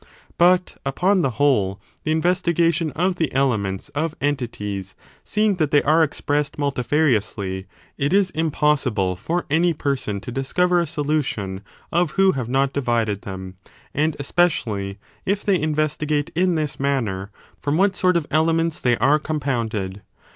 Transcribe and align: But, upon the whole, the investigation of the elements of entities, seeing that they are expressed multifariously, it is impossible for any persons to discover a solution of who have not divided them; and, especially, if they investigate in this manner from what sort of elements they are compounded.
But, 0.39 0.77
upon 0.83 1.21
the 1.21 1.29
whole, 1.37 1.79
the 2.05 2.11
investigation 2.11 2.89
of 2.93 3.17
the 3.17 3.31
elements 3.33 3.89
of 3.89 4.15
entities, 4.19 4.95
seeing 5.23 5.57
that 5.57 5.69
they 5.69 5.83
are 5.83 6.01
expressed 6.01 6.57
multifariously, 6.57 7.65
it 7.99 8.11
is 8.11 8.31
impossible 8.31 9.15
for 9.15 9.45
any 9.51 9.75
persons 9.75 10.23
to 10.23 10.31
discover 10.31 10.79
a 10.79 10.87
solution 10.87 11.61
of 11.91 12.13
who 12.17 12.31
have 12.31 12.49
not 12.49 12.73
divided 12.73 13.21
them; 13.21 13.57
and, 13.93 14.15
especially, 14.19 14.97
if 15.23 15.45
they 15.45 15.59
investigate 15.61 16.31
in 16.33 16.55
this 16.55 16.79
manner 16.79 17.29
from 17.61 17.77
what 17.77 17.95
sort 17.95 18.17
of 18.17 18.25
elements 18.31 18.79
they 18.79 18.97
are 18.97 19.19
compounded. 19.19 20.01